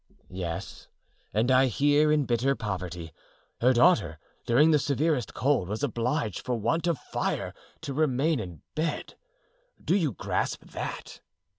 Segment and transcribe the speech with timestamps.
[0.31, 0.87] "Yes,
[1.31, 3.11] and I hear in bitter poverty.
[3.59, 8.63] Her daughter, during the severest cold, was obliged for want of fire to remain in
[8.73, 9.13] bed.
[9.79, 11.21] Do you grasp that?"